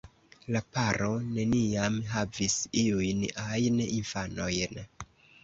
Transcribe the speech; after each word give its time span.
La 0.53 0.59
paro 0.77 1.09
neniam 1.33 1.99
havis 2.13 2.57
iujn 2.85 3.23
ajn 3.45 3.79
infanojn. 3.87 4.83